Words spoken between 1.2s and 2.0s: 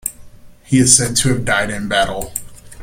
have died in